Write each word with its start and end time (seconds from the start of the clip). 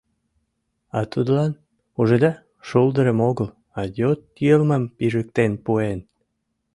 А 0.97 0.99
тудлан, 1.11 1.51
ужыда, 1.99 2.31
шулдырым 2.67 3.19
огыл, 3.29 3.49
а 3.79 3.81
йот 3.99 4.19
йылмым 4.45 4.83
пижыктен 4.97 5.51
пуэн. 5.63 5.99